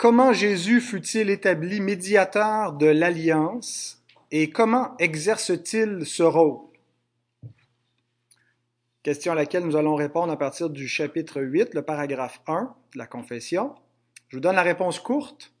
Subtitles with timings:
[0.00, 6.60] Comment Jésus fut-il établi médiateur de l'alliance et comment exerce-t-il ce rôle?
[9.02, 12.98] Question à laquelle nous allons répondre à partir du chapitre 8, le paragraphe 1 de
[12.98, 13.74] la confession.
[14.28, 15.52] Je vous donne la réponse courte.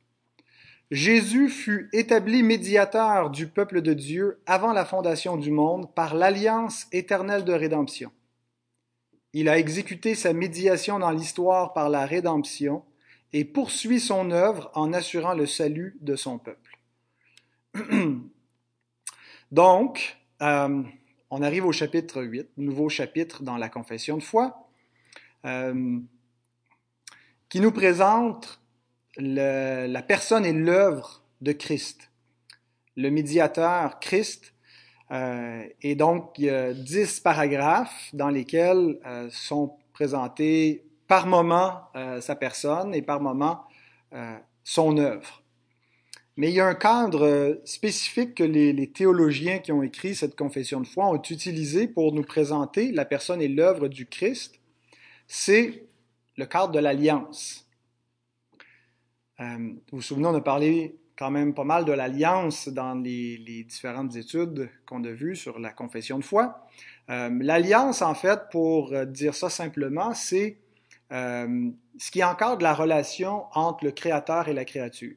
[0.90, 6.86] Jésus fut établi médiateur du peuple de Dieu avant la fondation du monde par l'alliance
[6.92, 8.10] éternelle de rédemption.
[9.34, 12.84] Il a exécuté sa médiation dans l'histoire par la rédemption
[13.32, 16.78] et poursuit son œuvre en assurant le salut de son peuple.
[19.52, 20.82] Donc, euh,
[21.30, 24.68] on arrive au chapitre 8, nouveau chapitre dans la confession de foi,
[25.44, 25.98] euh,
[27.48, 28.60] qui nous présente
[29.16, 32.10] la personne et l'œuvre de Christ,
[32.96, 34.54] le médiateur Christ.
[35.10, 42.20] Euh, et donc, il y a dix paragraphes dans lesquels sont présentés par moment euh,
[42.20, 43.64] sa personne et par moment
[44.12, 45.42] euh, son œuvre.
[46.36, 50.36] Mais il y a un cadre euh, spécifique que les, théologiens qui ont écrit cette
[50.36, 54.60] confession de foi ont utilisé pour nous présenter la personne et l'œuvre du Christ.
[55.26, 55.88] C'est
[56.36, 57.66] le cadre de l'alliance.
[59.40, 64.14] Vous vous souvenez, on a parlé quand même pas mal de l'alliance dans les, différentes
[64.14, 66.66] études qu'on a vues sur la confession de foi.
[67.08, 70.58] L'alliance, en fait, pour dire ça simplement, c'est
[71.12, 75.16] euh, ce qui encadre la relation entre le créateur et la créature.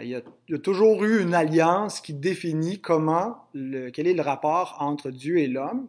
[0.00, 4.06] Il y, a, il y, a, toujours eu une alliance qui définit comment, le, quel
[4.06, 5.86] est le rapport entre Dieu et l'homme.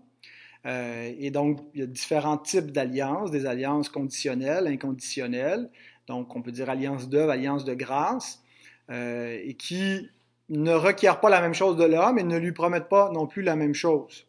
[0.66, 5.70] Euh, et donc, il y a différents types d'alliances, des alliances conditionnelles, inconditionnelles.
[6.08, 8.44] Donc, on peut dire alliance d'œuvre, alliance de grâce,
[8.90, 10.10] euh, et qui
[10.50, 13.42] ne requièrent pas la même chose de l'homme et ne lui promettent pas non plus
[13.42, 14.26] la même chose.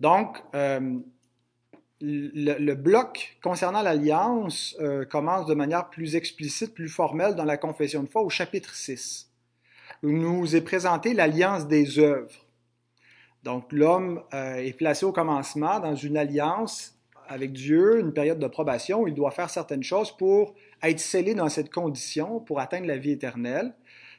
[0.00, 0.98] Donc, euh,
[2.04, 8.02] le, bloc concernant l'alliance euh, commence de manière plus explicite, plus formelle dans la confession
[8.02, 9.30] de foi au chapitre 6,
[10.02, 12.46] où nous est présenté l'alliance des œuvres.
[13.42, 16.94] Donc l'homme euh, est placé au commencement dans une alliance
[17.26, 21.34] avec Dieu, une période de probation où il doit faire certaines choses pour être scellé
[21.34, 23.74] dans cette condition, pour atteindre la vie éternelle.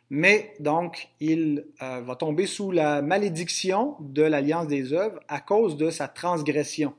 [0.09, 5.78] Mais donc, il euh, va tomber sous la malédiction de l'alliance des œuvres à cause
[5.78, 6.94] de sa transgression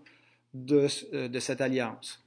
[0.54, 2.24] de, euh, de cette alliance.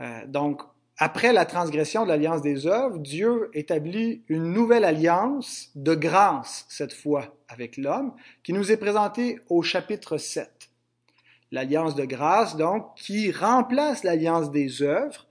[0.00, 0.62] Euh, donc,
[0.98, 6.94] après la transgression de l'alliance des œuvres, Dieu établit une nouvelle alliance de grâce, cette
[6.94, 10.50] fois, avec l'homme, qui nous est présentée au chapitre 7.
[11.52, 15.26] L'alliance de grâce, donc, qui remplace l'alliance des œuvres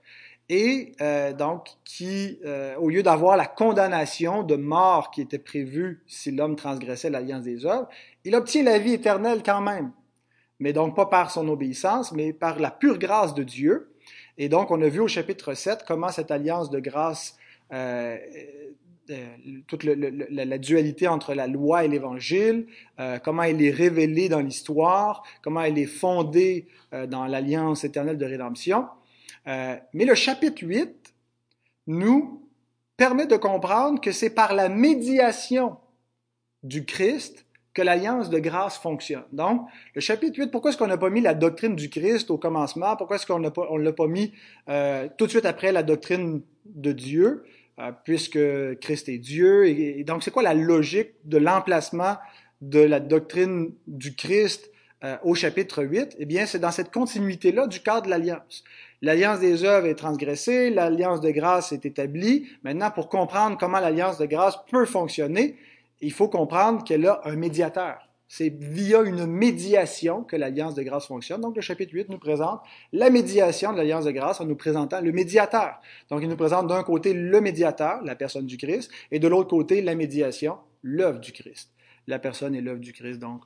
[0.48, 6.04] et euh, donc qui, euh, au lieu d'avoir la condamnation de mort qui était prévue
[6.06, 7.88] si l'homme transgressait l'alliance des œuvres,
[8.24, 9.90] il obtient la vie éternelle quand même
[10.58, 13.92] mais donc pas par son obéissance, mais par la pure grâce de Dieu.
[14.38, 17.36] Et donc, on a vu au chapitre 7 comment cette alliance de grâce,
[17.72, 18.16] euh,
[19.10, 19.26] euh,
[19.66, 22.66] toute la, dualité entre la loi et l'Évangile,
[22.98, 28.18] euh, comment elle est révélée dans l'histoire, comment elle est fondée euh, dans l'alliance éternelle
[28.18, 28.86] de rédemption.
[29.46, 31.14] Euh, mais le chapitre 8
[31.86, 32.48] nous
[32.96, 35.76] permet de comprendre que c'est par la médiation
[36.62, 37.45] du Christ
[37.76, 39.24] que l'alliance de grâce fonctionne.
[39.32, 42.38] Donc, le chapitre 8, pourquoi est-ce qu'on n'a pas mis la doctrine du Christ au
[42.38, 42.96] commencement?
[42.96, 44.32] Pourquoi est-ce qu'on ne l'a pas mis
[44.70, 47.44] euh, tout de suite après la doctrine de Dieu,
[47.78, 48.38] euh, puisque
[48.80, 49.66] Christ est Dieu?
[49.66, 52.16] Et, et donc, c'est quoi la logique de l'emplacement
[52.62, 54.70] de la doctrine du Christ
[55.04, 56.16] euh, au chapitre 8?
[56.18, 58.64] Eh bien, c'est dans cette continuité-là du cadre de l'alliance.
[59.02, 62.48] L'alliance des œuvres est transgressée, l'alliance de grâce est établie.
[62.64, 65.56] Maintenant, pour comprendre comment l'alliance de grâce peut fonctionner,
[66.00, 68.06] il faut comprendre qu'elle a un médiateur.
[68.28, 71.40] C'est via une médiation que l'alliance de grâce fonctionne.
[71.40, 72.60] Donc, le chapitre 8 nous présente
[72.92, 75.80] la médiation de l'alliance de grâce en nous présentant le médiateur.
[76.10, 79.50] Donc, il nous présente d'un côté le médiateur, la personne du Christ, et de l'autre
[79.50, 81.70] côté la médiation, l'œuvre du Christ.
[82.08, 83.42] La personne et l'œuvre du Christ, donc,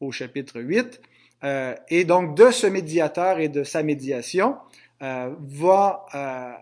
[0.00, 1.00] au chapitre 8.
[1.44, 4.56] Euh, et donc, de ce médiateur et de sa médiation
[5.02, 6.52] euh, va euh,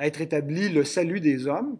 [0.00, 1.78] être établi le salut des hommes,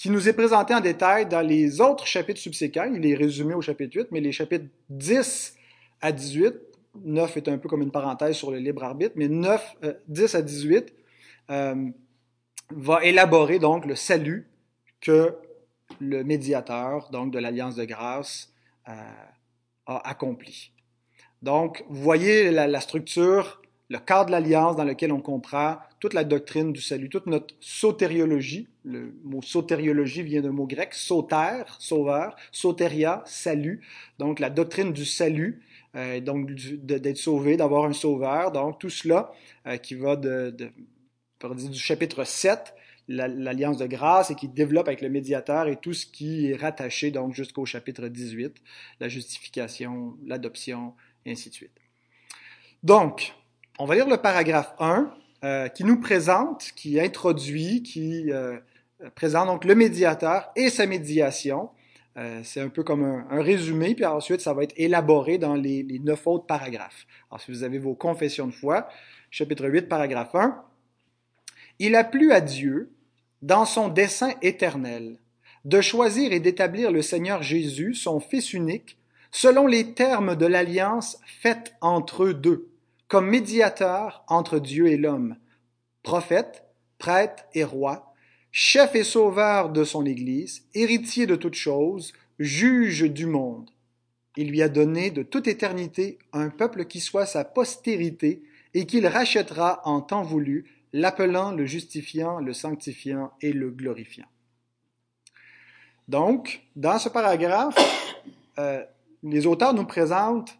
[0.00, 2.90] qui nous est présenté en détail dans les autres chapitres subséquents.
[2.90, 5.54] Il est résumé au chapitre 8, mais les chapitres 10
[6.00, 6.54] à 18,
[7.04, 10.34] 9 est un peu comme une parenthèse sur le libre arbitre, mais 9, euh, 10
[10.36, 10.94] à 18
[11.50, 11.90] euh,
[12.70, 14.48] va élaborer donc le salut
[15.02, 15.36] que
[16.00, 18.54] le médiateur, donc de l'Alliance de grâce,
[18.88, 18.92] euh,
[19.84, 20.72] a accompli.
[21.42, 26.22] Donc, vous voyez la structure, le cadre de l'Alliance dans lequel on comprend toute la
[26.22, 28.68] doctrine du salut, toute notre sotériologie.
[28.84, 33.84] Le mot sotériologie vient d'un mot grec, soter, sauveur, soteria, salut.
[34.18, 35.60] Donc la doctrine du salut,
[35.96, 38.52] euh, donc d'être sauvé, d'avoir un sauveur.
[38.52, 39.32] Donc tout cela
[39.66, 40.70] euh, qui va de, de,
[41.68, 42.72] du chapitre 7,
[43.08, 47.10] l'alliance de grâce et qui développe avec le médiateur et tout ce qui est rattaché
[47.10, 48.54] donc jusqu'au chapitre 18,
[49.00, 50.94] la justification, l'adoption,
[51.26, 51.72] et ainsi de suite.
[52.84, 53.34] Donc,
[53.80, 55.10] on va lire le paragraphe 1
[55.42, 58.58] euh, qui nous présente, qui introduit, qui euh,
[59.14, 61.70] présente donc le médiateur et sa médiation.
[62.18, 65.82] Euh, c'est un peu comme un, résumé, puis ensuite ça va être élaboré dans les,
[65.82, 67.06] les neuf autres paragraphes.
[67.30, 68.86] Alors, si vous avez vos confessions de foi,
[69.30, 70.62] chapitre 8, paragraphe 1,
[71.78, 72.92] il a plu à Dieu,
[73.40, 75.16] dans son dessein éternel,
[75.64, 78.98] de choisir et d'établir le Seigneur Jésus, son Fils unique,
[79.30, 82.69] selon les termes de l'alliance faite entre eux deux,
[83.10, 85.36] comme médiateur entre Dieu et l'homme,
[86.04, 86.64] prophète,
[86.98, 88.14] prêtre et roi,
[88.52, 93.68] chef et sauveur de son Église, héritier de toutes choses, juge du monde.
[94.36, 99.08] Il lui a donné de toute éternité un peuple qui soit sa postérité et qu'il
[99.08, 104.28] rachètera en temps voulu, l'appelant, le justifiant, le sanctifiant et le glorifiant.
[106.06, 107.74] Donc, dans ce paragraphe,
[108.60, 108.84] euh,
[109.24, 110.59] les auteurs nous présentent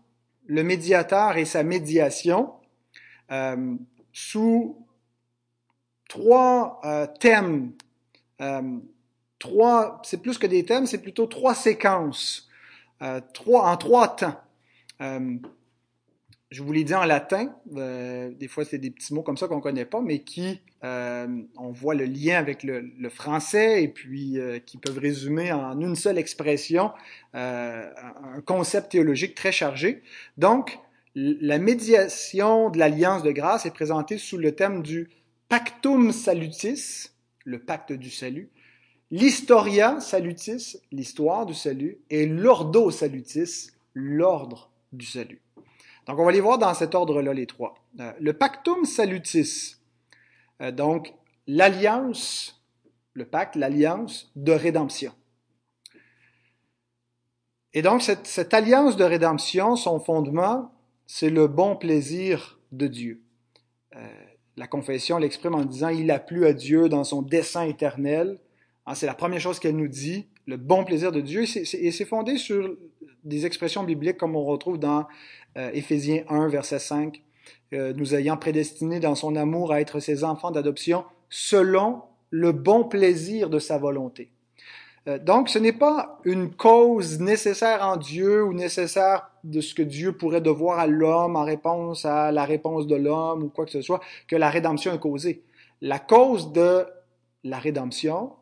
[0.51, 2.53] le médiateur et sa médiation
[3.31, 3.77] euh,
[4.13, 4.85] sous
[6.09, 7.73] trois euh, thèmes.
[8.41, 8.79] Euh,
[9.39, 12.49] trois, c'est plus que des thèmes, c'est plutôt trois séquences,
[13.33, 14.41] trois, en trois temps
[16.51, 19.47] je vous l'ai dit en latin, euh, des fois c'est des petits mots comme ça
[19.47, 24.39] qu'on connaît pas, mais qui, euh, on voit le lien avec le, français et puis
[24.39, 26.91] euh, qui peuvent résumer en une seule expression
[27.33, 30.03] un concept théologique très chargé.
[30.37, 30.79] Donc,
[31.15, 35.09] la médiation de l'alliance de grâce est présentée sous le thème du
[35.49, 37.11] pactum salutis,
[37.45, 38.49] le pacte du salut,
[39.13, 45.41] l'historia salutis, l'histoire du salut, et l'ordo salutis, l'ordre du salut.
[46.11, 47.77] Donc, on va les voir dans cet ordre-là, les trois.
[48.01, 49.77] Euh, le pactum salutis,
[50.61, 51.15] euh, donc
[51.47, 52.61] l'alliance,
[53.13, 55.13] le pacte, l'alliance de rédemption.
[57.75, 60.73] Et donc, cette, alliance de rédemption, son fondement,
[61.07, 63.23] c'est le bon plaisir de Dieu.
[63.95, 64.09] Euh,
[64.57, 68.41] la confession l'exprime en disant Il a plu à Dieu dans son dessein éternel.
[68.87, 71.43] Ah, c'est la première chose qu'elle nous dit, le bon plaisir de Dieu.
[71.43, 72.77] Et c'est fondé sur
[73.25, 75.07] des expressions bibliques comme on retrouve dans
[75.57, 77.23] euh, Éphésiens 1, verset 5,
[77.73, 82.85] euh, nous ayant prédestinés dans son amour à être ses enfants d'adoption selon le bon
[82.85, 84.31] plaisir de sa volonté.
[85.09, 89.83] Euh, donc, ce n'est pas une cause nécessaire en Dieu ou nécessaire de ce que
[89.83, 93.71] Dieu pourrait devoir à l'homme en réponse à la réponse de l'homme ou quoi que
[93.73, 95.43] ce soit que la rédemption est causée.
[95.81, 96.85] La cause de
[97.43, 98.33] la rédemption,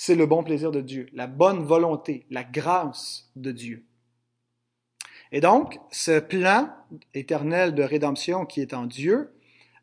[0.00, 3.84] c'est le bon plaisir de Dieu, la bonne volonté, la grâce de Dieu.
[5.32, 6.70] Et donc, ce plan
[7.14, 9.32] éternel de rédemption qui est en Dieu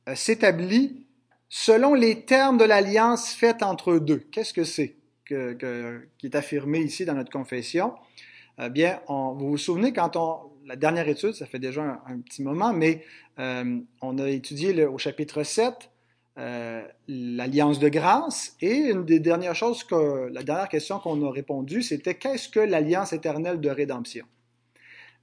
[0.07, 1.05] euh, s'établit
[1.49, 4.19] selon les termes de l'alliance faite entre eux deux.
[4.31, 4.95] Qu'est-ce que c'est
[5.27, 7.93] qui est affirmé ici dans notre confession?
[8.57, 12.41] Eh bien, vous vous souvenez quand on, la dernière étude, ça fait déjà un, petit
[12.41, 13.03] moment, mais
[13.39, 15.91] euh, on a étudié au chapitre 7
[16.37, 21.31] euh, l'alliance de grâce et une des dernières choses que, la dernière question qu'on a
[21.31, 24.25] répondu, c'était qu'est-ce que l'alliance éternelle de rédemption?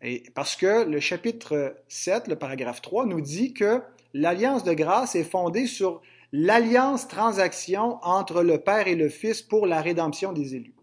[0.00, 3.82] Et parce que le chapitre 7, le paragraphe 3, nous dit que
[4.14, 6.00] l'alliance de grâce est fondée sur
[6.32, 10.74] l'alliance transaction entre le Père et le Fils pour la rédemption des élus.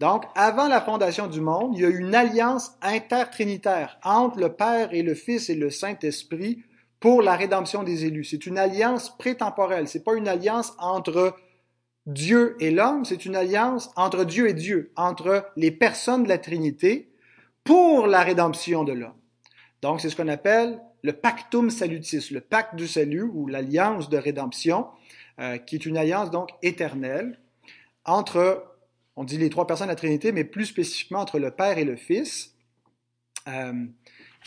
[0.00, 4.92] Donc, avant la fondation du monde, il y a une alliance intertrinitaire entre le Père
[4.92, 6.62] et le Fils et le Saint-Esprit
[7.00, 8.24] pour la rédemption des élus.
[8.24, 9.88] C'est une alliance prétemporelle.
[9.88, 11.36] C'est pas une alliance entre
[12.06, 16.38] Dieu et l'homme, c'est une alliance entre Dieu et Dieu, entre les personnes de la
[16.38, 17.12] Trinité
[17.64, 19.12] pour la rédemption de l'homme.
[19.82, 24.16] Donc, c'est ce qu'on appelle le pactum salutis, le pacte du salut ou l'alliance de
[24.16, 24.86] rédemption,
[25.38, 27.38] euh, qui est une alliance donc éternelle
[28.04, 28.64] entre,
[29.14, 31.84] on dit les trois personnes de la Trinité, mais plus spécifiquement entre le Père et
[31.84, 32.54] le Fils.
[33.48, 33.84] Euh,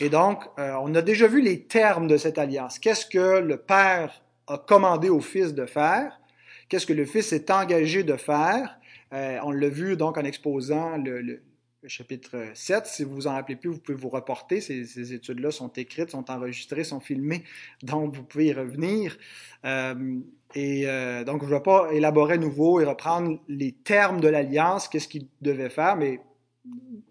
[0.02, 2.80] et donc, euh, on a déjà vu les termes de cette alliance.
[2.80, 6.20] Qu'est-ce que le Père a commandé au Fils de faire?
[6.68, 8.78] Qu'est-ce que le Fils est engagé de faire?
[9.12, 11.42] on l'a vu donc en exposant le,
[11.86, 12.86] chapitre 7.
[12.86, 14.60] Si vous vous en rappelez plus, vous pouvez vous reporter.
[14.60, 17.44] Ces, études-là sont écrites, sont enregistrées, sont filmées,
[17.84, 19.16] donc vous pouvez y revenir.
[19.64, 20.18] Euh,
[20.56, 24.28] et euh, donc, je ne vais pas élaborer à nouveau et reprendre les termes de
[24.28, 26.20] l'alliance, qu'est-ce qu'il devait faire, mais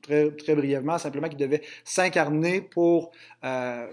[0.02, 3.12] très, brièvement, simplement qu'il devait s'incarner pour
[3.44, 3.88] euh,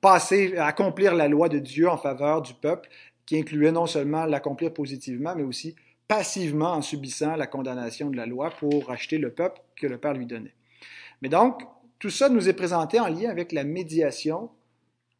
[0.00, 2.88] passer, accomplir la loi de Dieu en faveur du peuple,
[3.24, 5.74] qui incluait non seulement l'accomplir positivement, mais aussi
[6.06, 10.14] passivement en subissant la condamnation de la loi pour racheter le peuple que le Père
[10.14, 10.54] lui donnait.
[11.20, 11.62] Mais donc,
[11.98, 14.50] tout ça nous est présenté en lien avec la médiation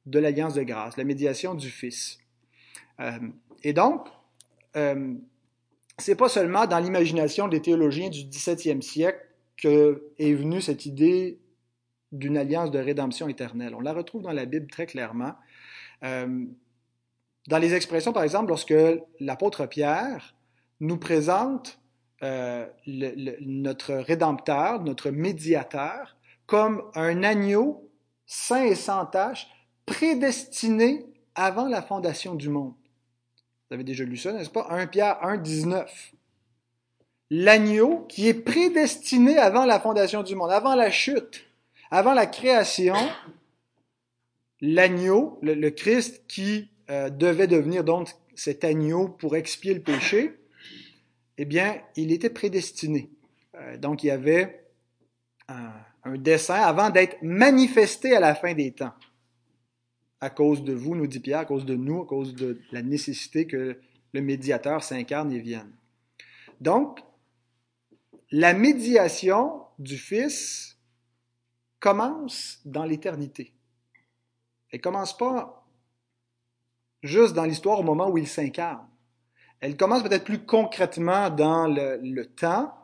[0.04, 2.18] de l'alliance de grâce, la médiation du Fils.
[3.64, 4.06] et donc,
[5.99, 9.25] c'est pas seulement dans l'imagination des théologiens du 17e siècle
[9.56, 11.38] que est venue cette idée
[12.12, 13.75] d'une alliance de rédemption éternelle.
[13.75, 15.34] On la retrouve dans la Bible très clairement.
[16.04, 16.46] Euh,
[17.48, 18.75] dans les expressions, par exemple, lorsque
[19.20, 20.34] l'apôtre Pierre
[20.80, 21.78] nous présente
[22.22, 27.90] euh, notre rédempteur, notre médiateur, comme un agneau
[28.26, 29.48] saint et sans tache,
[29.84, 32.75] prédestiné avant la fondation du monde.
[33.68, 34.66] Vous avez déjà lu ça, n'est-ce pas?
[34.70, 36.15] 1 Pierre 1, 19.
[37.30, 41.45] L'agneau qui est prédestiné avant la fondation du monde, avant la chute,
[41.90, 42.95] avant la création,
[44.61, 50.38] l'agneau, le, Christ qui euh, devait devenir donc cet agneau pour expier le péché,
[51.38, 53.11] eh bien, il était prédestiné.
[53.54, 54.64] Euh, donc, il y avait
[55.49, 55.73] un,
[56.04, 58.95] un dessein avant d'être manifesté à la fin des temps
[60.21, 62.83] à cause de vous, nous dit Pierre, à cause de nous, à cause de la
[62.83, 63.78] nécessité que
[64.12, 65.71] le médiateur s'incarne et vienne.
[66.61, 67.00] Donc,
[68.30, 70.78] la médiation du Fils
[71.80, 73.52] commence dans l'éternité.
[74.71, 75.66] Elle commence pas
[77.02, 78.87] juste dans l'histoire au moment où il s'incarne.
[79.61, 82.75] Elle commence peut-être plus concrètement dans le, temps,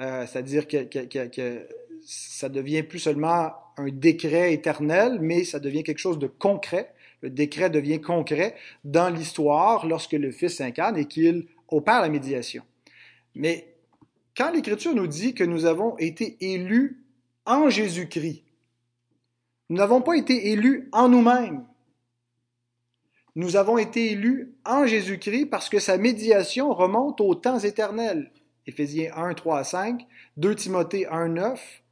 [0.00, 1.68] euh, c'est-à-dire que, que,
[2.04, 6.94] ça devient plus seulement un décret éternel, mais ça devient quelque chose de concret.
[7.20, 12.64] Le décret devient concret dans l'histoire lorsque le Fils s'incarne et qu'il opère la médiation.
[13.34, 13.71] Mais
[14.36, 17.04] quand l'Écriture nous dit que nous avons été élus
[17.44, 18.44] en Jésus-Christ,
[19.68, 21.64] nous n'avons pas été élus en nous-mêmes.
[23.34, 28.30] Nous avons été élus en Jésus-Christ parce que sa médiation remonte aux temps éternels.
[28.66, 31.82] Éphésiens 1, 3 à 5, 2 Timothée 1, 9,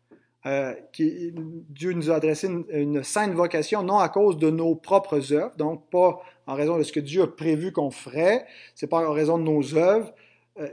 [0.46, 5.54] euh, Dieu nous a adressé une, sainte vocation, non à cause de nos propres œuvres,
[5.56, 9.12] donc pas en raison de ce que Dieu a prévu qu'on ferait, c'est pas en
[9.12, 10.12] raison de nos œuvres,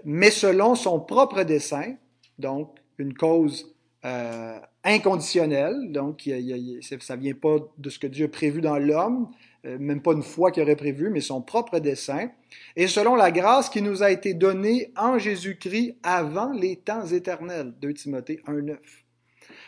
[0.03, 1.96] mais selon son propre dessein,
[2.39, 3.75] donc une cause
[4.06, 6.29] euh, inconditionnelle, donc
[7.01, 9.29] ça vient pas de ce que Dieu a prévu dans l'homme,
[9.65, 12.29] euh, même pas une foi qu'il aurait prévu, mais son propre dessein,
[12.75, 17.74] et selon la grâce qui nous a été donnée en Jésus-Christ avant les temps éternels,
[17.82, 18.77] 2 Timothée 1.9.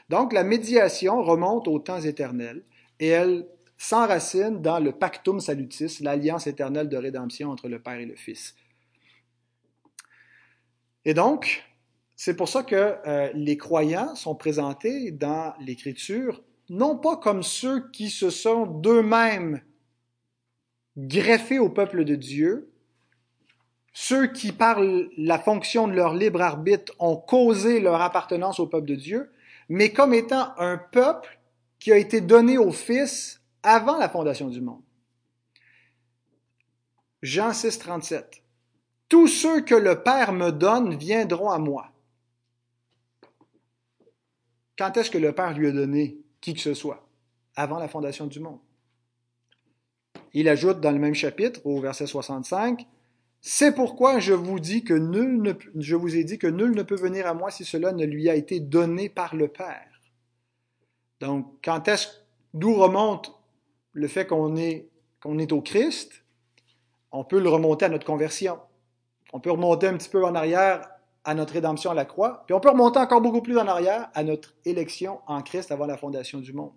[0.10, 2.64] Donc, la médiation remonte aux temps éternels
[3.00, 3.46] et elle
[3.78, 8.56] s'enracine dans le pactum salutis, l'alliance éternelle de rédemption entre le Père et le Fils.
[11.06, 11.64] Et donc,
[12.16, 17.90] c'est pour ça que euh, les croyants sont présentés dans l'Écriture non pas comme ceux
[17.92, 19.62] qui se sont d'eux-mêmes
[20.98, 22.72] greffés au peuple de Dieu,
[23.94, 24.80] ceux qui, par
[25.18, 29.32] la fonction de leur libre arbitre, ont causé leur appartenance au peuple de Dieu,
[29.68, 31.40] mais comme étant un peuple
[31.80, 34.82] qui a été donné au Fils avant la fondation du monde.
[37.22, 38.44] Jean 6, 37.
[39.10, 41.92] Tous ceux que le Père me donne viendront à moi.
[44.78, 47.06] Quand est-ce que le Père lui a donné qui que ce soit?
[47.56, 48.60] Avant la fondation du monde.
[50.34, 52.88] Il ajoute dans le même chapitre, au verset 65,
[53.42, 56.96] c'est pourquoi je vous dis que nul je vous ai dit que nul ne peut
[56.96, 59.88] venir à moi si cela ne lui a été donné par le Père.
[61.20, 62.08] Donc, quand est-ce,
[62.54, 63.34] d'où remonte
[63.94, 66.24] le fait qu'on est au Christ?
[67.12, 68.60] On peut le remonter à notre conversion.
[69.34, 70.90] On peut remonter un petit peu en arrière
[71.24, 74.10] à notre rédemption à la croix, puis on peut remonter encore beaucoup plus en arrière
[74.14, 76.72] à notre élection en Christ avant la fondation du monde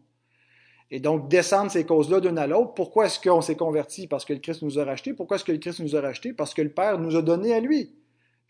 [0.93, 2.75] et donc descendre ces causes-là d'une à l'autre.
[2.75, 4.07] Pourquoi est-ce qu'on s'est converti?
[4.07, 5.15] Parce que le Christ nous a racheté.
[5.15, 6.35] Pourquoi est-ce que le Christ nous a racheté?
[6.35, 7.97] Parce que le Père nous a donné à lui.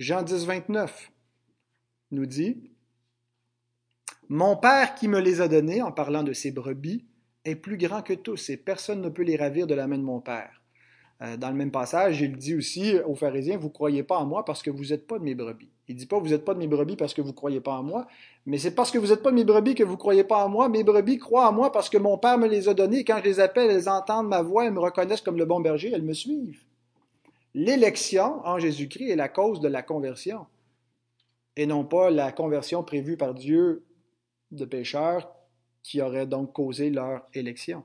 [0.00, 1.12] Jean 10, 29
[2.10, 2.72] nous dit,
[4.28, 7.06] Mon Père qui me les a donnés, en parlant de ses brebis,
[7.44, 10.02] est plus grand que tous, et personne ne peut les ravir de la main de
[10.02, 10.61] mon Père.
[11.22, 14.26] Euh, dans le même passage, il dit aussi aux pharisiens, vous ne croyez pas en
[14.26, 15.68] moi parce que vous n'êtes pas de mes brebis.
[15.86, 17.60] Il ne dit pas, vous n'êtes pas de mes brebis parce que vous ne croyez
[17.60, 18.08] pas en moi,
[18.44, 20.44] mais c'est parce que vous n'êtes pas de mes brebis que vous ne croyez pas
[20.44, 20.68] en moi.
[20.68, 23.04] Mes brebis croient en moi parce que mon Père me les a données.
[23.04, 25.92] Quand je les appelle, elles entendent ma voix, elles me reconnaissent comme le bon berger,
[25.94, 26.64] elles me suivent.
[27.54, 30.46] L'élection en Jésus-Christ est la cause de la conversion,
[31.56, 33.84] et non pas la conversion prévue par Dieu
[34.50, 35.30] de pécheurs
[35.82, 37.84] qui aurait donc causé leur élection.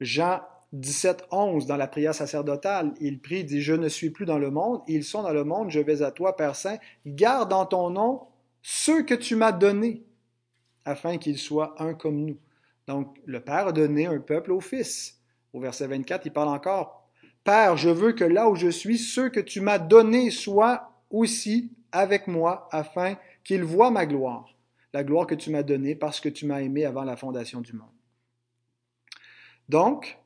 [0.00, 0.40] Jean
[0.80, 4.50] 17, 11, dans la prière sacerdotale, il prie, dit, Je ne suis plus dans le
[4.50, 7.90] monde, ils sont dans le monde, je vais à toi, Père Saint, garde en ton
[7.90, 8.22] nom
[8.62, 10.04] ceux que tu m'as donnés,
[10.84, 12.38] afin qu'ils soient un comme nous.
[12.86, 15.20] Donc, le Père a donné un peuple au Fils.
[15.52, 17.08] Au verset 24, il parle encore,
[17.44, 21.72] Père, je veux que là où je suis, ceux que tu m'as donnés soient aussi
[21.92, 24.54] avec moi, afin qu'ils voient ma gloire,
[24.92, 27.72] la gloire que tu m'as donnée parce que tu m'as aimé avant la fondation du
[27.72, 27.88] monde.
[29.68, 30.18] Donc,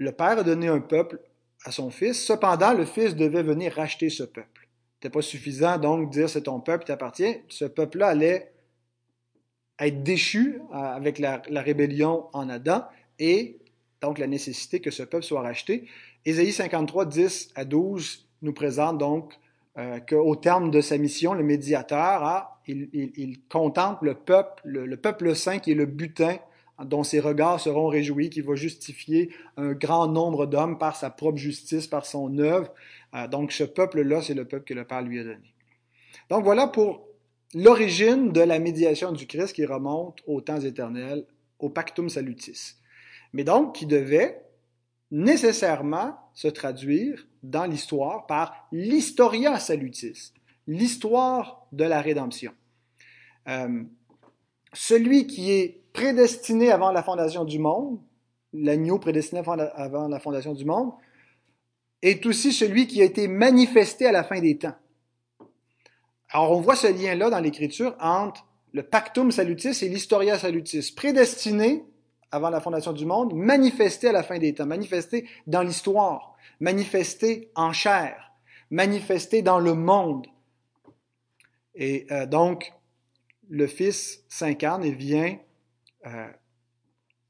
[0.00, 1.20] le Père a donné un peuple
[1.64, 2.24] à son fils.
[2.24, 4.66] Cependant, le fils devait venir racheter ce peuple.
[4.94, 7.36] C'était pas suffisant donc de dire c'est ton peuple t'appartient.
[7.48, 8.50] Ce peuple-là allait
[9.78, 12.84] être déchu euh, avec la, rébellion en Adam
[13.18, 13.58] et
[14.00, 15.86] donc la nécessité que ce peuple soit racheté.
[16.24, 19.34] Ésaïe 53, 10 à 12 nous présente donc
[19.76, 25.58] euh, qu'au terme de sa mission, le médiateur, il, contemple le peuple, le, peuple saint
[25.58, 26.38] qui est le butin
[26.84, 31.38] dont ses regards seront réjouis, qui va justifier un grand nombre d'hommes par sa propre
[31.38, 32.72] justice, par son œuvre.
[33.14, 35.54] Euh, donc ce peuple-là, c'est le peuple que le Père lui a donné.
[36.28, 37.06] Donc voilà pour
[37.54, 41.24] l'origine de la médiation du Christ qui remonte aux temps éternels,
[41.58, 42.76] au pactum salutis.
[43.32, 44.42] Mais donc qui devait
[45.10, 50.32] nécessairement se traduire dans l'histoire par l'historia salutis,
[50.66, 52.52] l'histoire de la rédemption.
[53.48, 53.82] Euh,
[54.72, 57.98] celui qui est prédestiné avant la fondation du monde,
[58.52, 60.92] l'agneau prédestiné avant la fondation du monde,
[62.02, 64.74] est aussi celui qui a été manifesté à la fin des temps.
[66.30, 71.84] Alors on voit ce lien-là dans l'Écriture entre le pactum salutis et l'historia salutis, prédestiné
[72.30, 77.50] avant la fondation du monde, manifesté à la fin des temps, manifesté dans l'histoire, manifesté
[77.56, 78.32] en chair,
[78.70, 80.28] manifesté dans le monde.
[81.74, 82.72] Et euh, donc,
[83.50, 85.36] le Fils s'incarne et vient,
[86.06, 86.28] euh,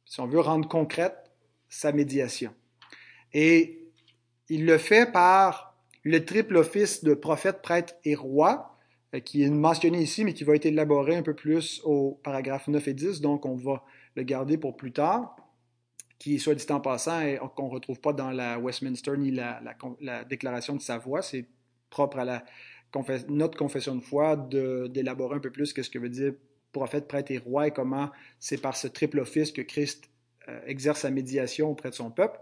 [0.04, 1.16] si on veut rendre concrète,
[1.68, 2.54] sa médiation.
[3.32, 3.88] Et
[4.48, 8.78] il le fait par le triple office de prophète, prêtre et roi,
[9.14, 12.68] euh, qui est mentionné ici, mais qui va être élaboré un peu plus au paragraphe
[12.68, 13.82] 9 et 10, donc on va
[14.14, 15.36] le garder pour plus tard,
[16.18, 17.22] qui, soit dit en passant,
[17.56, 19.62] qu'on ne retrouve pas dans la Westminster ni la,
[20.00, 21.22] la, déclaration de Savoie.
[21.22, 21.46] C'est
[21.88, 22.44] propre à la,
[23.28, 26.32] notre confession de foi d'élaborer un peu plus ce que veut dire
[26.72, 30.10] prophète, prêtre et roi et comment c'est par ce triple office que Christ
[30.48, 32.38] euh, exerce sa médiation auprès de son peuple.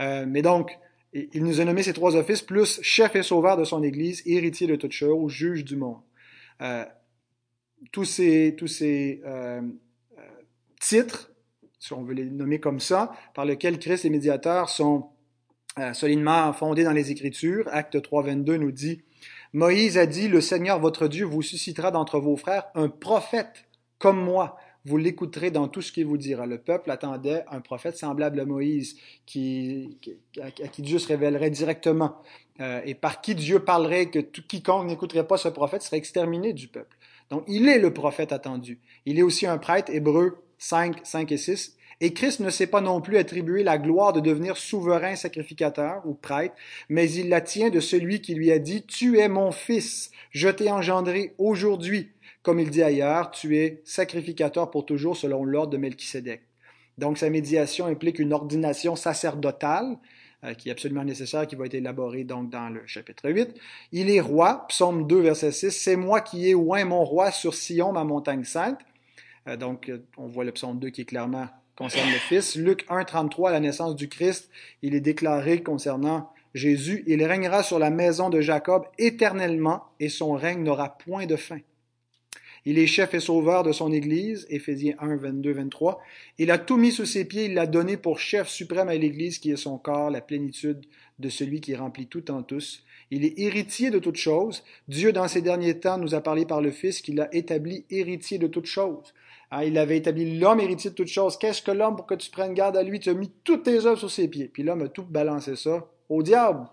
[0.00, 0.78] Euh, mais donc,
[1.12, 4.66] il nous a nommé ces trois offices, plus chef et sauveur de son Église, héritier
[4.66, 6.00] de toutes choses, juge du monde.
[6.60, 6.84] Euh,
[7.90, 9.22] tous ces, tous ces
[10.80, 11.32] titres,
[11.78, 15.10] si on veut les nommer comme ça, par lesquels Christ et médiateurs sont
[15.92, 17.66] solidement fondés dans les Écritures.
[17.70, 19.02] Acte 3, 22 nous dit,
[19.52, 23.64] Moïse a dit, le Seigneur votre Dieu vous suscitera d'entre vos frères un prophète
[23.98, 24.56] comme moi.
[24.84, 26.46] Vous l'écouterez dans tout ce qu'il vous dira.
[26.46, 32.22] Le peuple attendait un prophète semblable à Moïse, à, qui Dieu se révélerait directement,
[32.60, 36.52] euh, et par qui Dieu parlerait, que tout, quiconque n'écouterait pas ce prophète serait exterminé
[36.52, 36.96] du peuple.
[37.30, 38.78] Donc, il est le prophète attendu.
[39.06, 41.75] Il est aussi un prêtre, hébreu 5, 5 et 6.
[42.00, 46.12] Et Christ ne s'est pas non plus attribué la gloire de devenir souverain sacrificateur ou
[46.12, 46.54] prêtre,
[46.90, 50.48] mais il la tient de celui qui lui a dit, Tu es mon fils, je
[50.48, 52.10] t'ai engendré aujourd'hui.
[52.42, 56.42] Comme il dit ailleurs, tu es sacrificateur pour toujours selon l'ordre de Melchisédek.
[56.98, 59.96] Donc sa médiation implique une ordination sacerdotale,
[60.44, 63.54] euh, qui est absolument nécessaire, qui va être élaborée donc dans le chapitre 8.
[63.92, 67.54] Il est roi, psaume 2, verset 6, C'est moi qui ai oint mon roi sur
[67.54, 68.80] Sion, ma montagne sainte.
[69.48, 72.56] Euh, donc, euh, on voit le psaume 2 qui est clairement concerne le Fils.
[72.56, 74.50] Luc 1, 33, la naissance du Christ,
[74.82, 80.32] il est déclaré concernant Jésus, il régnera sur la maison de Jacob éternellement et son
[80.32, 81.58] règne n'aura point de fin.
[82.64, 86.02] Il est chef et sauveur de son Église, Éphésiens 1, 22, 23.
[86.38, 89.38] Il a tout mis sous ses pieds, il l'a donné pour chef suprême à l'Église
[89.38, 90.84] qui est son corps, la plénitude
[91.18, 92.84] de celui qui remplit tout en tous.
[93.10, 94.64] Il est héritier de toutes choses.
[94.88, 98.38] Dieu, dans ces derniers temps, nous a parlé par le Fils qu'il a établi héritier
[98.38, 99.14] de toutes choses.
[99.50, 101.38] Ah, il avait établi l'homme héritier de toutes choses.
[101.38, 102.98] Qu'est-ce que l'homme pour que tu prennes garde à lui?
[102.98, 104.48] Tu as mis toutes tes œuvres sur ses pieds.
[104.48, 106.66] Puis l'homme a tout balancé ça au diable.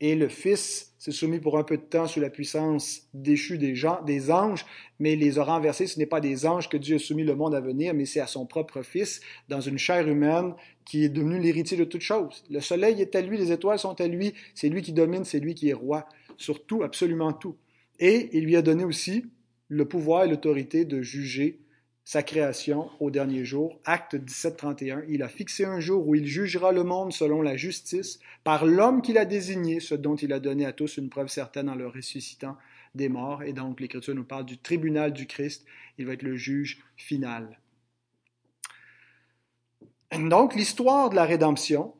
[0.00, 3.76] Et le Fils s'est soumis pour un peu de temps sous la puissance déchue des,
[3.76, 4.66] gens, des anges,
[4.98, 5.86] mais les a renversés.
[5.86, 8.18] Ce n'est pas des anges que Dieu a soumis le monde à venir, mais c'est
[8.18, 10.54] à son propre Fils, dans une chair humaine,
[10.84, 12.42] qui est devenu l'héritier de toutes choses.
[12.50, 15.38] Le soleil est à lui, les étoiles sont à lui, c'est lui qui domine, c'est
[15.38, 17.56] lui qui est roi sur tout, absolument tout.
[18.00, 19.26] Et il lui a donné aussi
[19.68, 21.60] le pouvoir et l'autorité de juger
[22.04, 23.80] sa création au dernier jour.
[23.84, 25.02] Acte 17, 31.
[25.08, 29.02] Il a fixé un jour où il jugera le monde selon la justice par l'homme
[29.02, 31.86] qu'il a désigné, ce dont il a donné à tous une preuve certaine en le
[31.86, 32.56] ressuscitant
[32.94, 33.42] des morts.
[33.42, 35.64] Et donc l'Écriture nous parle du tribunal du Christ.
[35.98, 37.58] Il va être le juge final.
[40.12, 41.94] Donc l'histoire de la rédemption,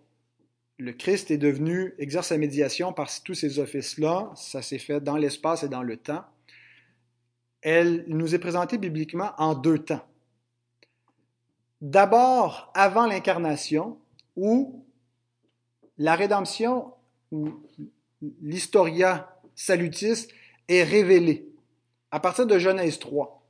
[0.78, 4.32] le Christ est devenu, exerce sa médiation par tous ces offices-là.
[4.34, 6.24] Ça s'est fait dans l'espace et dans le temps
[7.62, 10.04] elle nous est présentée bibliquement en deux temps.
[11.80, 13.98] D'abord, avant l'incarnation,
[14.36, 14.84] où
[15.98, 16.92] la rédemption,
[17.30, 17.50] ou
[18.40, 20.28] l'historia salutis,
[20.68, 21.48] est révélée.
[22.10, 23.42] À partir de Genèse 3.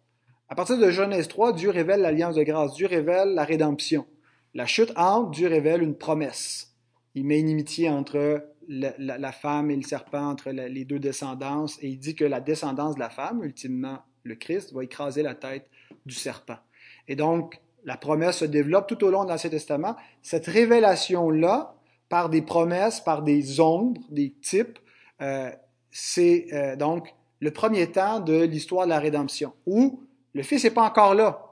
[0.48, 4.06] À partir de Genèse 3, Dieu révèle l'alliance de grâce, Dieu révèle la rédemption.
[4.54, 6.74] La chute entre, Dieu révèle une promesse.
[7.14, 11.88] il met une inimitié entre la, femme et le serpent, entre les deux descendances, et
[11.88, 15.68] il dit que la descendance de la femme, ultimement le Christ, va écraser la tête
[16.06, 16.58] du serpent.
[17.08, 19.96] Et donc, la promesse se développe tout au long de l'Ancien Testament.
[20.22, 21.74] Cette révélation-là,
[22.08, 24.78] par des promesses, par des ombres, des types,
[25.20, 25.50] euh,
[25.90, 30.00] c'est euh, donc le premier temps de l'histoire de la rédemption, où
[30.34, 31.51] le Fils n'est pas encore là.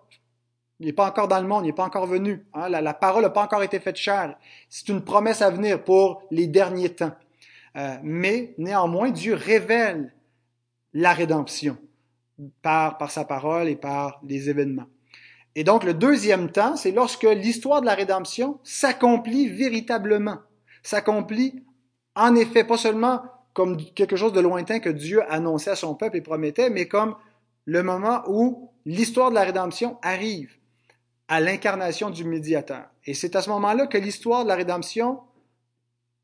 [0.80, 2.44] Il n'est pas encore dans le monde, il n'est pas encore venu.
[2.54, 2.68] Hein?
[2.68, 4.36] La, parole n'a pas encore été faite chair.
[4.68, 7.12] C'est une promesse à venir pour les derniers temps.
[7.76, 10.12] Euh, mais néanmoins, Dieu révèle
[10.94, 11.76] la rédemption
[12.62, 14.86] par sa parole et par les événements.
[15.54, 20.38] Et donc le deuxième temps, c'est lorsque l'histoire de la rédemption s'accomplit véritablement,
[20.82, 21.62] s'accomplit
[22.14, 26.16] en effet, pas seulement comme quelque chose de lointain que Dieu annonçait à son peuple
[26.16, 27.16] et promettait, mais comme
[27.64, 30.54] le moment où l'histoire de la rédemption arrive
[31.30, 32.90] à l'incarnation du médiateur.
[33.06, 35.20] Et c'est à ce moment-là que l'histoire de la rédemption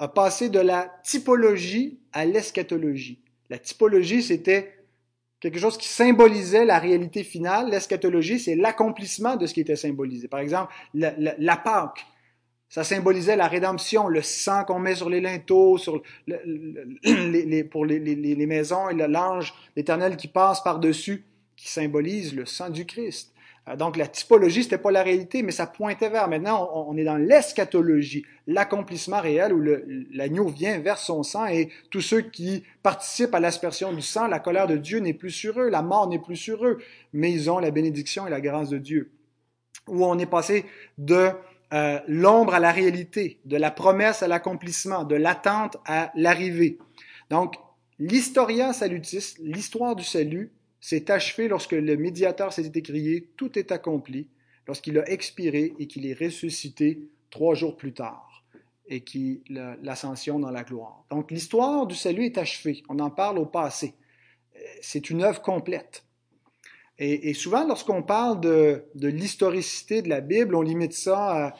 [0.00, 3.22] a passé de la typologie à l'eschatologie.
[3.48, 4.74] La typologie, c'était
[5.38, 7.70] quelque chose qui symbolisait la réalité finale.
[7.70, 10.26] L'eschatologie, c'est l'accomplissement de ce qui était symbolisé.
[10.26, 12.04] Par exemple, la, Pâque,
[12.68, 15.78] ça symbolisait la rédemption, le sang qu'on met sur les linteaux,
[17.70, 22.84] pour les, les maisons, et l'ange éternel qui passe par-dessus, qui symbolise le sang du
[22.84, 23.35] Christ.
[23.68, 26.28] Euh, donc la typologie, c'était pas la réalité, mais ça pointait vers.
[26.28, 29.62] Maintenant, on, est dans l'eschatologie, l'accomplissement réel où
[30.12, 34.38] l'agneau vient vers son sang et tous ceux qui participent à l'aspersion du sang, la
[34.38, 36.78] colère de Dieu n'est plus sur eux, la mort n'est plus sur eux,
[37.12, 39.10] mais ils ont la bénédiction et la grâce de Dieu.
[39.88, 40.64] Où on est passé
[40.98, 41.30] de
[41.72, 46.78] euh, l'ombre à la réalité, de la promesse à l'accomplissement, de l'attente à l'arrivée.
[47.30, 47.56] Donc,
[47.98, 50.52] l'historia salutis, l'histoire du salut,
[50.86, 54.28] s'est achevé lorsque le médiateur s'est écrié, tout est accompli,
[54.68, 58.44] lorsqu'il a expiré et qu'il est ressuscité trois jours plus tard
[58.86, 59.42] et qui
[59.82, 61.04] l'ascension dans la gloire.
[61.10, 62.84] Donc l'histoire du salut est achevée.
[62.88, 63.94] On en parle au passé.
[64.80, 66.04] C'est une œuvre complète.
[67.00, 71.56] Et, souvent, lorsqu'on parle de, l'historicité de la Bible, on limite ça,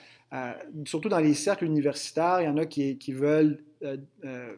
[0.85, 4.55] surtout dans les cercles universitaires, il y en a qui, qui veulent euh, euh,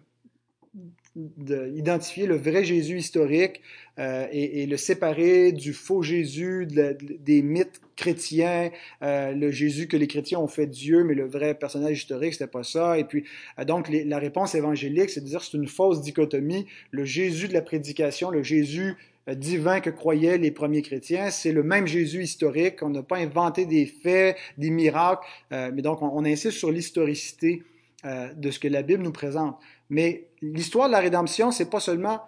[1.17, 3.61] d'identifier le vrai Jésus historique
[3.99, 8.71] euh, et, le séparer du faux Jésus, des mythes chrétiens,
[9.03, 12.47] euh, le Jésus que les chrétiens ont fait Dieu, mais le vrai personnage historique, c'était
[12.47, 12.99] pas ça.
[12.99, 13.25] Et puis,
[13.59, 16.67] euh, donc, la réponse évangélique, c'est de dire c'est une fausse dichotomie.
[16.91, 21.63] Le Jésus de la prédication, le Jésus divin que croyaient les premiers chrétiens, c'est le
[21.63, 22.83] même Jésus historique.
[22.83, 27.63] On n'a pas inventé des faits, des miracles, mais donc on, on insiste sur l'historicité
[28.05, 29.59] de ce que la Bible nous présente.
[29.91, 32.21] Mais l'histoire de la rédemption, c'est pas seulement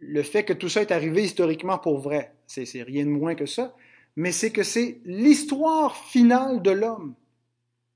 [0.00, 2.34] le fait que tout ça est arrivé historiquement pour vrai.
[2.46, 3.74] C'est rien de moins que ça.
[4.16, 7.14] Mais c'est que c'est l'histoire finale de l'homme.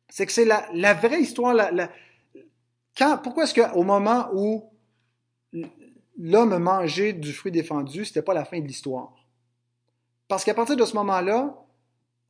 [0.08, 1.54] C'est que c'est la, vraie histoire.
[3.22, 4.64] Pourquoi est-ce qu'au moment où
[6.16, 9.12] l'homme mangeait du fruit défendu, c'était pas la fin de l'histoire?
[10.28, 11.54] Parce qu'à partir de ce moment-là,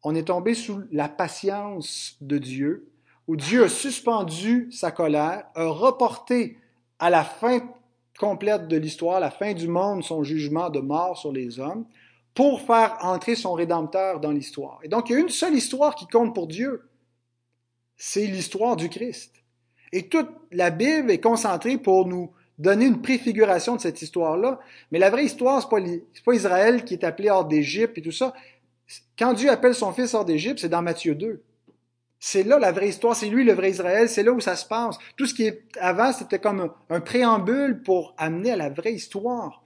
[0.03, 2.91] on est tombé sous la patience de Dieu
[3.29, 6.59] où Dieu a suspendu sa colère, a reporté
[6.99, 7.61] à la fin
[8.19, 11.85] complète de l'histoire, la fin du monde, son jugement de mort sur les hommes,
[12.35, 14.79] pour faire entrer son Rédempteur dans l'histoire.
[14.83, 16.89] Et donc, il y a une seule histoire qui compte pour Dieu,
[17.97, 19.33] c'est l'histoire du Christ.
[19.93, 24.61] Et toute la Bible est concentrée pour nous donner une préfiguration de cette histoire-là.
[24.91, 25.81] Mais la vraie histoire, c'est pas,
[26.25, 28.35] pas Israël qui est appelé hors d'Égypte et tout ça.
[29.19, 31.43] Quand Dieu appelle son fils hors d'Égypte, c'est dans Matthieu 2.
[32.19, 34.67] C'est là la vraie histoire, c'est lui le vrai Israël, c'est là où ça se
[34.67, 34.99] passe.
[35.17, 39.63] Tout ce qui est avant, c'était comme un, préambule pour amener à la vraie histoire.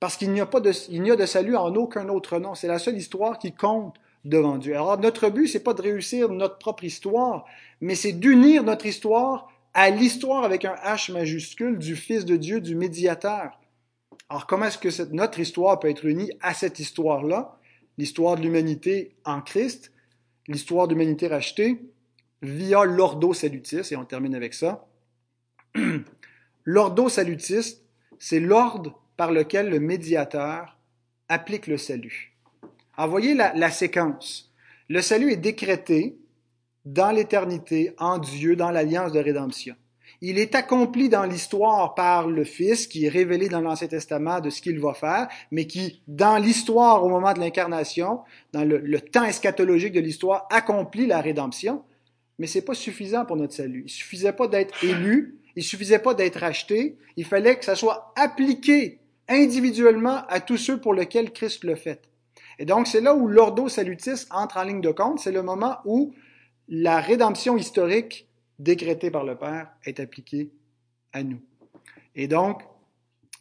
[0.00, 2.54] Parce qu'il n'y a pas de, salut en aucun autre nom.
[2.54, 4.74] C'est la seule histoire qui compte devant Dieu.
[4.74, 7.44] Alors, notre but, c'est pas de réussir notre propre histoire,
[7.80, 12.60] mais c'est d'unir notre histoire à l'histoire avec un H majuscule du Fils de Dieu,
[12.60, 13.58] du médiateur.
[14.28, 17.58] Alors, comment est-ce que notre histoire peut être unie à cette histoire-là?
[17.98, 19.92] L'histoire de l'humanité en Christ,
[20.48, 21.80] l'histoire de l'humanité rachetée
[22.42, 24.86] via l'ordo salutis, et on termine avec ça.
[26.64, 27.80] l'ordo salutis,
[28.18, 30.78] c'est l'ordre par lequel le médiateur
[31.28, 32.36] applique le salut.
[32.96, 34.52] Alors, voyez la séquence.
[34.88, 36.18] Le salut est décrété
[36.84, 39.74] dans l'éternité en Dieu, dans l'alliance de rédemption.
[40.26, 44.48] Il est accompli dans l'histoire par le Fils qui est révélé dans l'Ancien Testament de
[44.48, 48.20] ce qu'il va faire, mais qui, dans l'histoire au moment de l'incarnation,
[48.54, 51.82] dans le, temps eschatologique de l'histoire, accomplit la rédemption.
[52.38, 53.82] Mais c'est pas suffisant pour notre salut.
[53.84, 58.14] Il suffisait pas d'être élu, il suffisait pas d'être acheté, il fallait que ça soit
[58.16, 62.00] appliqué individuellement à tous ceux pour lesquels Christ le fait.
[62.58, 65.20] Et donc, c'est là où l'ordo salutis entre en ligne de compte.
[65.20, 66.14] C'est le moment où
[66.66, 68.26] la rédemption historique
[68.58, 70.50] décrété par le Père est appliqué
[71.12, 71.40] à nous.
[72.14, 72.62] Et donc,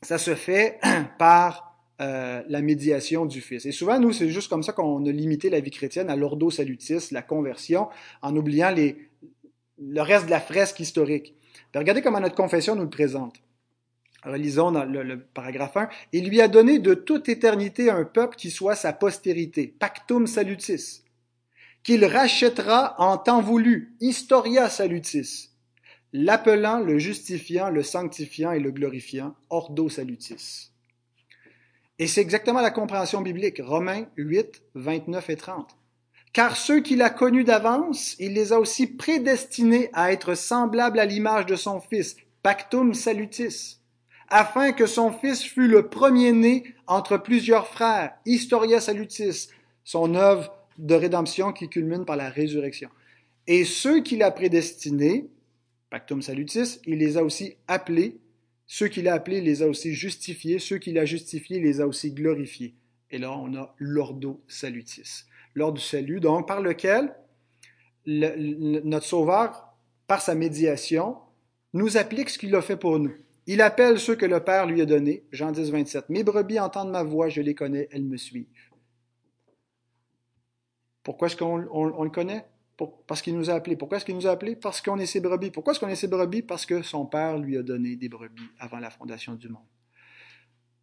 [0.01, 0.79] ça se fait
[1.17, 3.65] par euh, la médiation du Fils.
[3.65, 6.49] Et souvent, nous, c'est juste comme ça qu'on a limité la vie chrétienne à l'ordo
[6.49, 7.89] salutis, la conversion,
[8.21, 9.09] en oubliant les,
[9.79, 11.35] le reste de la fresque historique.
[11.75, 13.35] regardez comment notre confession nous le présente.
[14.23, 15.89] Relisons le, le, paragraphe 1.
[16.13, 21.02] Il lui a donné de toute éternité un peuple qui soit sa postérité, pactum salutis,
[21.83, 25.49] qu'il rachètera en temps voulu, historia salutis,
[26.13, 30.71] l'appelant, le justifiant, le sanctifiant et le glorifiant, ordo salutis.
[31.99, 35.77] Et c'est exactement la compréhension biblique, Romains 8, 29 et 30.
[36.31, 41.05] Car ceux qu'il a connus d'avance, il les a aussi prédestinés à être semblables à
[41.05, 43.79] l'image de son Fils, pactum salutis,
[44.29, 49.49] afin que son Fils fût le premier-né entre plusieurs frères, historia salutis,
[49.83, 52.89] son œuvre de rédemption qui culmine par la résurrection.
[53.47, 55.27] Et ceux qu'il a prédestinés,
[55.89, 58.17] pactum salutis, il les a aussi appelés.
[58.67, 60.59] Ceux qu'il a appelés, il les a aussi justifiés.
[60.59, 62.73] Ceux qu'il a justifiés, il les a aussi glorifiés.
[63.11, 65.25] Et là, on a l'ordo salutis.
[65.55, 67.13] L'ordre du salut, donc, par lequel
[68.05, 69.75] notre Sauveur,
[70.07, 71.17] par sa médiation,
[71.73, 73.13] nous applique ce qu'il a fait pour nous.
[73.45, 75.23] Il appelle ceux que le Père lui a donnés.
[75.31, 76.09] Jean 10, 27.
[76.09, 78.47] Mes brebis entendent ma voix, je les connais, elles me suivent.
[81.03, 82.45] Pourquoi est-ce qu'on le connaît?
[83.07, 83.75] parce qu'il nous a appelés.
[83.75, 84.55] Pourquoi est-ce qu'il nous a appelés?
[84.55, 85.51] Parce qu'on est ses brebis.
[85.51, 86.41] Pourquoi est-ce qu'on est ses brebis?
[86.41, 89.63] Parce que son Père lui a donné des brebis avant la fondation du monde.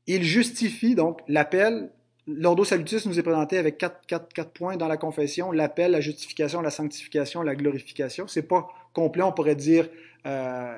[0.07, 1.91] Il justifie donc l'appel.
[2.27, 6.71] L'ordo salutis nous est présenté avec quatre, points dans la confession l'appel, la justification, la
[6.71, 8.29] sanctification, la glorification.
[8.29, 9.23] C'est pas complet.
[9.23, 9.89] On pourrait dire
[10.27, 10.77] euh,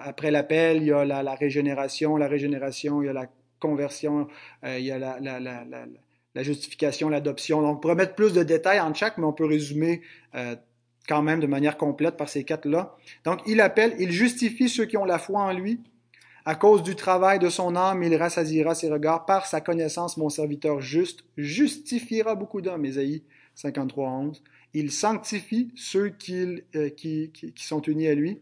[0.00, 3.26] après l'appel, il y a la, régénération, la régénération, il y a la
[3.58, 4.28] conversion,
[4.64, 5.18] euh, il y a la
[6.36, 7.62] justification, l'adoption.
[7.62, 10.02] Donc, on pourrait mettre plus de détails en chaque, mais on peut résumer
[10.34, 10.56] euh,
[11.08, 12.96] quand même de manière complète par ces quatre-là.
[13.24, 15.80] Donc, il appelle, il justifie ceux qui ont la foi en lui.
[16.44, 19.26] À cause du travail de son âme, il rassasiera ses regards.
[19.26, 22.84] Par sa connaissance, mon serviteur juste justifiera beaucoup d'hommes.
[22.84, 23.22] Ésaïe
[23.56, 24.42] 53, 11.
[24.72, 28.38] Il sanctifie ceux qui, euh, qui, qui, sont unis à lui.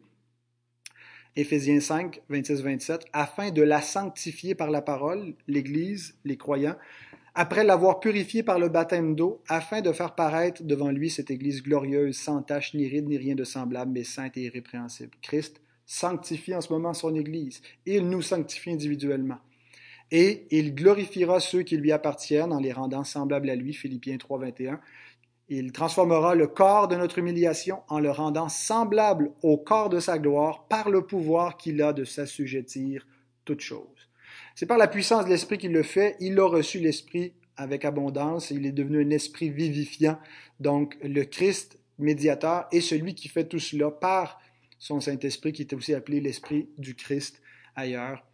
[1.36, 6.76] Éphésiens 5, 26, 27, afin de la sanctifier par la parole, l'Église, les croyants,
[7.40, 11.62] après l'avoir purifié par le baptême d'eau, afin de faire paraître devant lui cette Église
[11.62, 15.16] glorieuse, sans tache, ni ride, ni rien de semblable, mais sainte et irrépréhensible.
[15.22, 17.62] Christ sanctifie en ce moment son Église.
[17.86, 19.38] Il nous sanctifie individuellement.
[20.10, 24.40] Et il glorifiera ceux qui lui appartiennent en les rendant semblables à lui, Philippiens 3,
[24.40, 24.80] 21.
[25.48, 30.18] Il transformera le corps de notre humiliation en le rendant semblable au corps de sa
[30.18, 33.06] gloire par le pouvoir qu'il a de s'assujettir
[33.44, 33.97] toutes choses.
[34.58, 36.16] C'est par la puissance de l'Esprit qu'il le fait.
[36.18, 38.50] Il a reçu l'Esprit avec abondance.
[38.50, 40.18] Il est devenu un esprit vivifiant.
[40.58, 44.40] Donc, le Christ médiateur est celui qui fait tout cela par
[44.76, 47.40] son Saint-Esprit, qui est aussi appelé l'Esprit du Christ
[47.76, 48.26] ailleurs.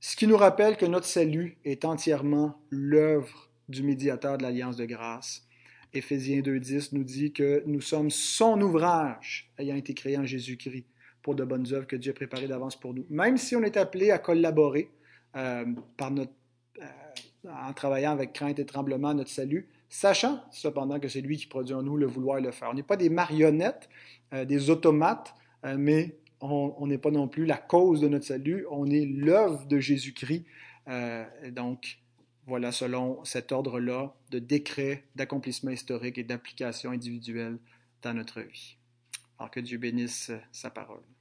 [0.00, 4.86] Ce qui nous rappelle que notre salut est entièrement l'œuvre du médiateur de l'Alliance de
[4.86, 5.46] grâce.
[5.92, 10.86] Éphésiens 2.10 nous dit que nous sommes son ouvrage ayant été créé en Jésus-Christ
[11.20, 13.04] pour de bonnes œuvres que Dieu a préparées d'avance pour nous.
[13.10, 14.88] Même si on est appelé à collaborer,
[15.32, 16.32] par notre,
[16.80, 16.86] euh,
[17.44, 21.74] en travaillant avec crainte et tremblement notre salut, sachant cependant que c'est lui qui produit
[21.74, 22.70] en nous le vouloir et le faire.
[22.70, 23.88] On n'est pas des marionnettes,
[24.32, 25.34] euh, des automates,
[25.76, 29.78] mais on n'est pas non plus la cause de notre salut, on est l'œuvre de
[29.78, 30.44] Jésus-Christ.
[31.52, 32.00] donc,
[32.48, 37.58] voilà, selon cet ordre-là de décret, d'accomplissement historique et d'application individuelle
[38.02, 38.76] dans notre vie.
[39.38, 41.11] Alors que Dieu bénisse sa parole.